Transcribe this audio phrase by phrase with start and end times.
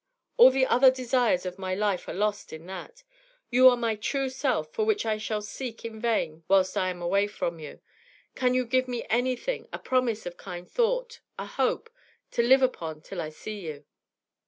[0.37, 3.03] All the other desires of my life are lost in that.
[3.51, 7.03] You are my true self, for which I shall seek in vain whilst I am
[7.03, 7.81] away from you.
[8.33, 11.87] Can you give me anything a promise of kind thought a hope
[12.31, 13.85] to live upon till I see you?'